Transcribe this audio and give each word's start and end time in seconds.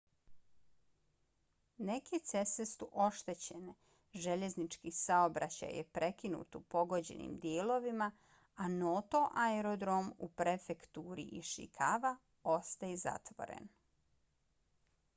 neke 1.89 2.19
ceste 2.29 2.65
su 2.69 2.87
oštećene 3.07 3.73
željeznički 4.23 4.93
saobraćaj 4.99 5.75
je 5.79 5.83
prekinut 5.99 6.57
u 6.61 6.61
pogođenim 6.75 7.35
dijelovima 7.45 8.09
a 8.55 8.67
noto 8.77 9.21
aerodrom 9.45 10.11
u 10.17 10.31
prefekturi 10.43 11.27
ishikawa 11.43 12.15
ostaje 12.57 12.97
zatvoren 13.07 13.71